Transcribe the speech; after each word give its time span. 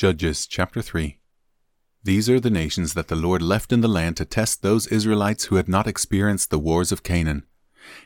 Judges 0.00 0.46
chapter 0.46 0.80
3 0.80 1.18
These 2.02 2.30
are 2.30 2.40
the 2.40 2.48
nations 2.48 2.94
that 2.94 3.08
the 3.08 3.14
Lord 3.14 3.42
left 3.42 3.70
in 3.70 3.82
the 3.82 3.86
land 3.86 4.16
to 4.16 4.24
test 4.24 4.62
those 4.62 4.86
Israelites 4.86 5.44
who 5.44 5.56
had 5.56 5.68
not 5.68 5.86
experienced 5.86 6.48
the 6.48 6.58
wars 6.58 6.90
of 6.90 7.02
Canaan. 7.02 7.44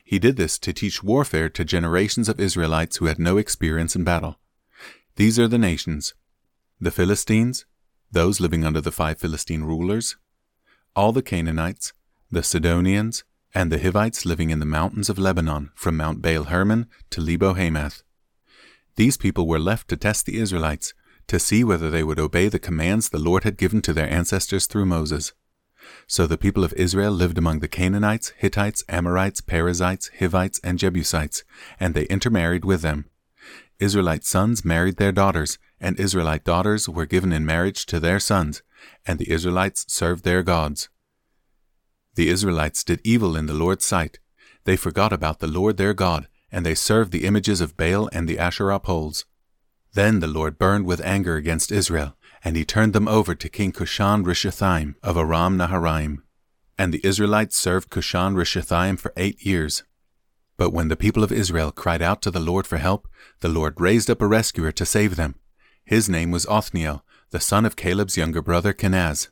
He 0.03 0.19
did 0.19 0.35
this 0.37 0.59
to 0.59 0.73
teach 0.73 1.05
warfare 1.05 1.49
to 1.51 1.65
generations 1.65 2.29
of 2.29 2.41
Israelites 2.41 2.97
who 2.97 3.05
had 3.05 3.21
no 3.21 3.37
experience 3.37 3.95
in 3.95 4.03
battle. 4.03 4.41
These 5.15 5.39
are 5.39 5.47
the 5.47 5.57
nations 5.57 6.15
the 6.81 6.91
Philistines, 6.91 7.65
those 8.11 8.41
living 8.41 8.65
under 8.65 8.81
the 8.81 8.91
five 8.91 9.21
Philistine 9.21 9.63
rulers, 9.63 10.17
all 10.97 11.13
the 11.13 11.23
Canaanites, 11.23 11.93
the 12.29 12.43
Sidonians, 12.43 13.23
and 13.55 13.71
the 13.71 13.79
Hivites 13.79 14.27
living 14.27 14.51
in 14.51 14.59
the 14.59 14.67
mountains 14.67 15.09
of 15.09 15.17
Lebanon, 15.17 15.71
from 15.77 15.97
Mount 15.97 16.21
Baal 16.21 16.47
Hermon 16.47 16.89
to 17.11 17.21
Lebo 17.21 17.55
Hamath. 17.55 18.03
These 18.97 19.17
people 19.17 19.47
were 19.47 19.61
left 19.61 19.87
to 19.91 19.97
test 19.97 20.27
the 20.27 20.39
Israelites 20.39 20.93
to 21.29 21.39
see 21.39 21.65
whether 21.65 21.91
they 21.91 22.03
would 22.03 22.19
obey 22.19 22.49
the 22.49 22.59
commands 22.59 23.09
the 23.09 23.19
Lord 23.19 23.45
had 23.45 23.57
given 23.57 23.83
to 23.83 23.93
their 23.93 24.11
ancestors 24.11 24.67
through 24.67 24.87
Moses. 24.87 25.33
So 26.07 26.27
the 26.27 26.39
people 26.39 26.65
of 26.65 26.73
Israel 26.75 27.13
lived 27.13 27.39
among 27.39 27.61
the 27.61 27.69
Canaanites, 27.69 28.33
Hittites, 28.39 28.85
Amorites, 28.89 29.41
Perizzites, 29.41 30.11
Hivites, 30.19 30.61
and 30.63 30.79
Jebusites, 30.79 31.45
and 31.79 31.95
they 31.95 32.05
intermarried 32.05 32.65
with 32.65 32.83
them. 32.83 33.07
Israelite 33.81 34.25
sons 34.25 34.65
married 34.65 34.97
their 34.97 35.13
daughters, 35.13 35.59
and 35.81 35.99
Israelite 35.99 36.45
daughters 36.45 36.89
were 36.89 37.07
given 37.07 37.33
in 37.33 37.45
marriage 37.45 37.87
to 37.87 38.01
their 38.01 38.21
sons, 38.21 38.63
and 39.05 39.19
the 39.19 39.31
Israelites 39.31 39.85
served 39.89 40.25
their 40.25 40.43
gods. 40.43 40.89
The 42.15 42.29
Israelites 42.29 42.85
did 42.85 43.01
evil 43.05 43.37
in 43.37 43.47
the 43.47 43.55
Lord's 43.55 43.85
sight. 43.85 44.19
They 44.65 44.77
forgot 44.77 45.13
about 45.13 45.41
the 45.41 45.49
Lord 45.49 45.77
their 45.77 45.95
God, 45.95 46.29
and 46.51 46.65
they 46.65 46.75
served 46.75 47.11
the 47.11 47.25
images 47.25 47.61
of 47.61 47.77
Baal 47.77 48.09
and 48.13 48.29
the 48.29 48.39
Asherah 48.39 48.79
poles. 48.79 49.25
Then 49.95 50.19
the 50.19 50.27
Lord 50.27 50.59
burned 50.59 50.87
with 50.87 51.01
anger 51.05 51.37
against 51.37 51.71
Israel, 51.71 52.17
and 52.45 52.57
he 52.57 52.65
turned 52.65 52.93
them 52.93 53.07
over 53.07 53.35
to 53.37 53.49
King 53.49 53.71
Cushan 53.71 54.25
Rishathaim 54.25 54.97
of 55.05 55.17
Aram 55.17 55.57
Naharaim. 55.57 56.19
And 56.77 56.93
the 56.93 57.07
Israelites 57.07 57.57
served 57.57 57.91
Cushan 57.91 58.35
Rishathaim 58.35 58.99
for 58.99 59.13
eight 59.17 59.47
years. 59.47 59.85
But 60.57 60.73
when 60.73 60.89
the 60.89 60.97
people 60.97 61.23
of 61.23 61.31
Israel 61.31 61.71
cried 61.71 62.03
out 62.03 62.23
to 62.23 62.33
the 62.33 62.41
Lord 62.41 62.67
for 62.67 62.79
help, 62.79 63.07
the 63.39 63.49
Lord 63.49 63.81
raised 63.81 64.11
up 64.11 64.21
a 64.21 64.27
rescuer 64.27 64.73
to 64.73 64.85
save 64.85 65.15
them. 65.15 65.37
His 65.85 66.09
name 66.09 66.33
was 66.33 66.47
Othniel, 66.47 67.05
the 67.31 67.41
son 67.41 67.65
of 67.65 67.77
Caleb's 67.77 68.17
younger 68.17 68.43
brother 68.43 68.73
Kenaz. 68.73 69.29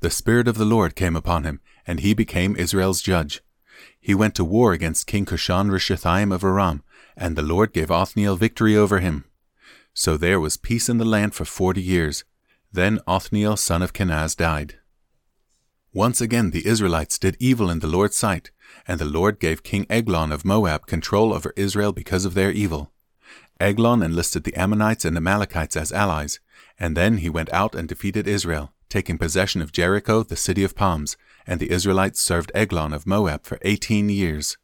The 0.00 0.10
Spirit 0.10 0.46
of 0.46 0.58
the 0.58 0.64
Lord 0.66 0.94
came 0.94 1.16
upon 1.16 1.44
him, 1.44 1.60
and 1.86 2.00
he 2.00 2.12
became 2.12 2.56
Israel's 2.56 3.00
judge. 3.00 3.42
He 3.98 4.14
went 4.14 4.34
to 4.34 4.44
war 4.44 4.72
against 4.72 5.06
King 5.06 5.24
Cushan 5.24 5.70
Rishathaim 5.70 6.34
of 6.34 6.44
Aram, 6.44 6.82
and 7.16 7.34
the 7.34 7.42
Lord 7.42 7.72
gave 7.72 7.90
Othniel 7.90 8.36
victory 8.36 8.76
over 8.76 9.00
him. 9.00 9.24
So 9.98 10.18
there 10.18 10.38
was 10.38 10.58
peace 10.58 10.90
in 10.90 10.98
the 10.98 11.06
land 11.06 11.34
for 11.34 11.46
forty 11.46 11.80
years. 11.80 12.22
Then 12.70 13.00
Othniel 13.06 13.56
son 13.56 13.80
of 13.80 13.94
Kenaz 13.94 14.36
died. 14.36 14.74
Once 15.94 16.20
again 16.20 16.50
the 16.50 16.66
Israelites 16.66 17.18
did 17.18 17.34
evil 17.40 17.70
in 17.70 17.78
the 17.78 17.86
Lord's 17.86 18.14
sight, 18.14 18.50
and 18.86 19.00
the 19.00 19.06
Lord 19.06 19.40
gave 19.40 19.62
King 19.62 19.86
Eglon 19.88 20.32
of 20.32 20.44
Moab 20.44 20.86
control 20.86 21.32
over 21.32 21.54
Israel 21.56 21.94
because 21.94 22.26
of 22.26 22.34
their 22.34 22.50
evil. 22.50 22.92
Eglon 23.58 24.02
enlisted 24.02 24.44
the 24.44 24.54
Ammonites 24.54 25.06
and 25.06 25.16
Amalekites 25.16 25.78
as 25.78 25.92
allies, 25.92 26.40
and 26.78 26.94
then 26.94 27.16
he 27.16 27.30
went 27.30 27.50
out 27.50 27.74
and 27.74 27.88
defeated 27.88 28.28
Israel, 28.28 28.74
taking 28.90 29.16
possession 29.16 29.62
of 29.62 29.72
Jericho, 29.72 30.22
the 30.22 30.36
city 30.36 30.62
of 30.62 30.76
palms, 30.76 31.16
and 31.46 31.58
the 31.58 31.70
Israelites 31.70 32.20
served 32.20 32.52
Eglon 32.54 32.92
of 32.92 33.06
Moab 33.06 33.46
for 33.46 33.58
eighteen 33.62 34.10
years. 34.10 34.58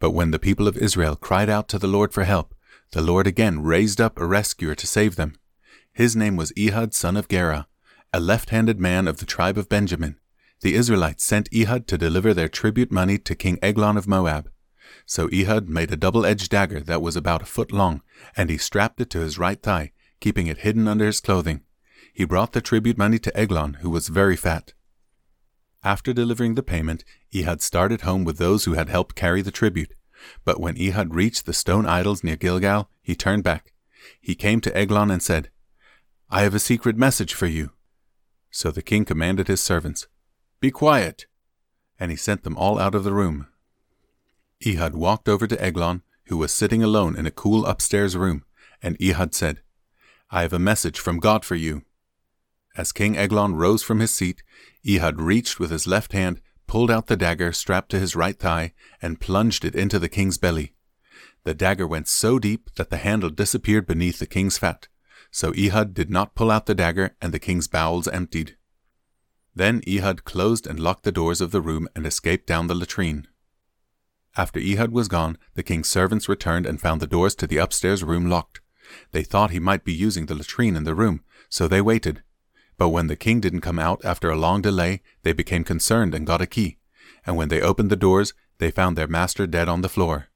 But 0.00 0.10
when 0.10 0.32
the 0.32 0.40
people 0.40 0.66
of 0.66 0.76
Israel 0.76 1.14
cried 1.14 1.48
out 1.48 1.68
to 1.68 1.78
the 1.78 1.86
Lord 1.86 2.12
for 2.12 2.24
help, 2.24 2.56
the 2.92 3.02
Lord 3.02 3.26
again 3.26 3.62
raised 3.62 4.00
up 4.00 4.18
a 4.18 4.26
rescuer 4.26 4.74
to 4.74 4.86
save 4.86 5.16
them. 5.16 5.34
His 5.92 6.16
name 6.16 6.36
was 6.36 6.52
Ehud 6.56 6.94
son 6.94 7.16
of 7.16 7.28
Gera, 7.28 7.66
a 8.12 8.20
left-handed 8.20 8.80
man 8.80 9.06
of 9.06 9.18
the 9.18 9.26
tribe 9.26 9.58
of 9.58 9.68
Benjamin. 9.68 10.16
The 10.60 10.74
Israelites 10.74 11.24
sent 11.24 11.48
Ehud 11.54 11.86
to 11.88 11.98
deliver 11.98 12.32
their 12.32 12.48
tribute 12.48 12.90
money 12.90 13.18
to 13.18 13.34
King 13.34 13.58
Eglon 13.62 13.96
of 13.96 14.08
Moab. 14.08 14.50
So 15.06 15.28
Ehud 15.28 15.68
made 15.68 15.90
a 15.92 15.96
double-edged 15.96 16.50
dagger 16.50 16.80
that 16.80 17.02
was 17.02 17.16
about 17.16 17.42
a 17.42 17.46
foot 17.46 17.72
long, 17.72 18.02
and 18.36 18.50
he 18.50 18.58
strapped 18.58 19.00
it 19.00 19.10
to 19.10 19.20
his 19.20 19.38
right 19.38 19.62
thigh, 19.62 19.92
keeping 20.20 20.46
it 20.46 20.58
hidden 20.58 20.88
under 20.88 21.06
his 21.06 21.20
clothing. 21.20 21.62
He 22.12 22.24
brought 22.24 22.52
the 22.52 22.60
tribute 22.60 22.98
money 22.98 23.18
to 23.20 23.36
Eglon, 23.36 23.74
who 23.74 23.90
was 23.90 24.08
very 24.08 24.36
fat. 24.36 24.72
After 25.84 26.12
delivering 26.12 26.54
the 26.54 26.62
payment, 26.62 27.04
Ehud 27.34 27.62
started 27.62 28.00
home 28.00 28.24
with 28.24 28.38
those 28.38 28.64
who 28.64 28.74
had 28.74 28.88
helped 28.88 29.14
carry 29.14 29.42
the 29.42 29.52
tribute. 29.52 29.94
But 30.44 30.60
when 30.60 30.80
Ehud 30.80 31.14
reached 31.14 31.46
the 31.46 31.52
stone 31.52 31.86
idols 31.86 32.24
near 32.24 32.36
Gilgal, 32.36 32.90
he 33.02 33.14
turned 33.14 33.44
back. 33.44 33.72
He 34.20 34.34
came 34.34 34.60
to 34.62 34.76
Eglon 34.76 35.10
and 35.10 35.22
said, 35.22 35.50
I 36.30 36.42
have 36.42 36.54
a 36.54 36.58
secret 36.58 36.96
message 36.96 37.34
for 37.34 37.46
you. 37.46 37.72
So 38.50 38.70
the 38.70 38.82
king 38.82 39.04
commanded 39.04 39.48
his 39.48 39.60
servants, 39.60 40.06
Be 40.60 40.70
quiet! 40.70 41.26
And 41.98 42.10
he 42.10 42.16
sent 42.16 42.44
them 42.44 42.56
all 42.56 42.78
out 42.78 42.94
of 42.94 43.04
the 43.04 43.12
room. 43.12 43.48
Ehud 44.66 44.94
walked 44.94 45.28
over 45.28 45.46
to 45.46 45.62
Eglon, 45.62 46.02
who 46.26 46.36
was 46.36 46.52
sitting 46.52 46.82
alone 46.82 47.16
in 47.16 47.26
a 47.26 47.30
cool 47.30 47.64
upstairs 47.66 48.16
room, 48.16 48.44
and 48.82 49.00
Ehud 49.00 49.34
said, 49.34 49.62
I 50.30 50.42
have 50.42 50.52
a 50.52 50.58
message 50.58 50.98
from 50.98 51.18
God 51.20 51.44
for 51.44 51.54
you. 51.54 51.82
As 52.76 52.92
King 52.92 53.16
Eglon 53.16 53.54
rose 53.54 53.82
from 53.82 54.00
his 54.00 54.14
seat, 54.14 54.42
Ehud 54.86 55.20
reached 55.20 55.58
with 55.58 55.70
his 55.70 55.86
left 55.86 56.12
hand 56.12 56.40
pulled 56.68 56.90
out 56.90 57.08
the 57.08 57.16
dagger 57.16 57.52
strapped 57.52 57.90
to 57.90 57.98
his 57.98 58.14
right 58.14 58.38
thigh, 58.38 58.72
and 59.02 59.20
plunged 59.20 59.64
it 59.64 59.74
into 59.74 59.98
the 59.98 60.08
king's 60.08 60.38
belly. 60.38 60.74
The 61.42 61.54
dagger 61.54 61.86
went 61.86 62.06
so 62.06 62.38
deep 62.38 62.70
that 62.76 62.90
the 62.90 62.98
handle 62.98 63.30
disappeared 63.30 63.86
beneath 63.86 64.20
the 64.20 64.26
king's 64.26 64.58
fat. 64.58 64.86
So 65.30 65.52
Ehud 65.52 65.94
did 65.94 66.10
not 66.10 66.34
pull 66.34 66.50
out 66.50 66.66
the 66.66 66.74
dagger, 66.74 67.16
and 67.20 67.34
the 67.34 67.38
king's 67.38 67.66
bowels 67.66 68.06
emptied. 68.06 68.56
Then 69.54 69.82
Ehud 69.88 70.24
closed 70.24 70.66
and 70.66 70.78
locked 70.78 71.02
the 71.02 71.10
doors 71.10 71.40
of 71.40 71.50
the 71.50 71.60
room 71.60 71.88
and 71.96 72.06
escaped 72.06 72.46
down 72.46 72.68
the 72.68 72.74
latrine. 72.74 73.26
After 74.36 74.60
Ehud 74.60 74.92
was 74.92 75.08
gone, 75.08 75.36
the 75.54 75.64
king's 75.64 75.88
servants 75.88 76.28
returned 76.28 76.64
and 76.64 76.80
found 76.80 77.00
the 77.00 77.06
doors 77.06 77.34
to 77.36 77.46
the 77.46 77.56
upstairs 77.56 78.04
room 78.04 78.26
locked. 78.26 78.60
They 79.12 79.22
thought 79.22 79.50
he 79.50 79.58
might 79.58 79.84
be 79.84 79.92
using 79.92 80.26
the 80.26 80.34
latrine 80.34 80.76
in 80.76 80.84
the 80.84 80.94
room, 80.94 81.24
so 81.48 81.66
they 81.66 81.80
waited. 81.80 82.22
But 82.78 82.88
when 82.88 83.08
the 83.08 83.16
king 83.16 83.40
didn't 83.40 83.60
come 83.60 83.78
out 83.78 84.02
after 84.04 84.30
a 84.30 84.36
long 84.36 84.62
delay, 84.62 85.02
they 85.24 85.32
became 85.32 85.64
concerned 85.64 86.14
and 86.14 86.26
got 86.26 86.40
a 86.40 86.46
key. 86.46 86.78
And 87.26 87.36
when 87.36 87.48
they 87.48 87.60
opened 87.60 87.90
the 87.90 87.96
doors, 87.96 88.32
they 88.58 88.70
found 88.70 88.96
their 88.96 89.08
master 89.08 89.46
dead 89.46 89.68
on 89.68 89.82
the 89.82 89.88
floor. 89.88 90.28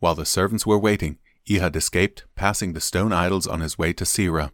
While 0.00 0.16
the 0.16 0.26
servants 0.26 0.66
were 0.66 0.78
waiting, 0.78 1.18
Ehud 1.50 1.74
escaped, 1.76 2.24
passing 2.34 2.72
the 2.72 2.80
stone 2.80 3.12
idols 3.12 3.46
on 3.46 3.60
his 3.60 3.78
way 3.78 3.92
to 3.94 4.04
Seirah. 4.04 4.50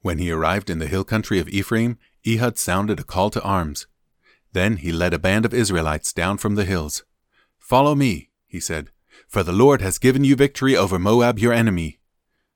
When 0.00 0.18
he 0.18 0.30
arrived 0.30 0.70
in 0.70 0.78
the 0.78 0.88
hill 0.88 1.04
country 1.04 1.38
of 1.38 1.48
Ephraim, 1.48 1.98
Ehud 2.26 2.58
sounded 2.58 2.98
a 2.98 3.04
call 3.04 3.30
to 3.30 3.42
arms. 3.42 3.86
Then 4.52 4.78
he 4.78 4.92
led 4.92 5.14
a 5.14 5.18
band 5.18 5.44
of 5.44 5.54
Israelites 5.54 6.12
down 6.12 6.38
from 6.38 6.54
the 6.54 6.64
hills. 6.64 7.04
Follow 7.58 7.94
me, 7.94 8.30
he 8.46 8.58
said, 8.60 8.90
for 9.28 9.42
the 9.42 9.52
Lord 9.52 9.80
has 9.82 9.98
given 9.98 10.24
you 10.24 10.34
victory 10.34 10.74
over 10.74 10.98
Moab 10.98 11.38
your 11.38 11.52
enemy. 11.52 12.00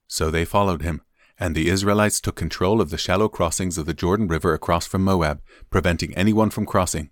So 0.08 0.30
they 0.30 0.44
followed 0.44 0.82
him, 0.82 1.02
and 1.38 1.54
the 1.54 1.68
Israelites 1.68 2.20
took 2.20 2.36
control 2.36 2.80
of 2.80 2.90
the 2.90 2.98
shallow 2.98 3.28
crossings 3.28 3.78
of 3.78 3.86
the 3.86 3.94
Jordan 3.94 4.28
River 4.28 4.54
across 4.54 4.86
from 4.86 5.02
Moab, 5.02 5.40
preventing 5.70 6.14
anyone 6.14 6.50
from 6.50 6.66
crossing. 6.66 7.10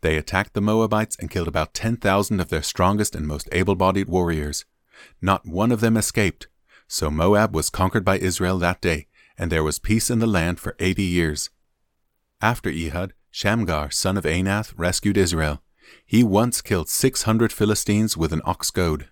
They 0.00 0.16
attacked 0.16 0.54
the 0.54 0.60
Moabites 0.60 1.16
and 1.18 1.30
killed 1.30 1.48
about 1.48 1.74
10,000 1.74 2.40
of 2.40 2.48
their 2.48 2.62
strongest 2.62 3.14
and 3.14 3.26
most 3.26 3.48
able 3.52 3.74
bodied 3.74 4.08
warriors. 4.08 4.64
Not 5.20 5.46
one 5.46 5.72
of 5.72 5.80
them 5.80 5.96
escaped. 5.96 6.48
So 6.88 7.10
Moab 7.10 7.54
was 7.54 7.70
conquered 7.70 8.04
by 8.04 8.18
Israel 8.18 8.58
that 8.58 8.80
day, 8.80 9.06
and 9.38 9.52
there 9.52 9.64
was 9.64 9.78
peace 9.78 10.10
in 10.10 10.18
the 10.18 10.26
land 10.26 10.58
for 10.58 10.74
eighty 10.78 11.04
years. 11.04 11.50
After 12.42 12.70
Ehud, 12.70 13.14
Shamgar, 13.30 13.90
son 13.90 14.16
of 14.16 14.24
Anath, 14.24 14.72
rescued 14.76 15.16
Israel. 15.16 15.62
He 16.04 16.24
once 16.24 16.60
killed 16.60 16.88
600 16.88 17.52
Philistines 17.52 18.16
with 18.16 18.32
an 18.32 18.42
ox 18.44 18.70
goad. 18.70 19.08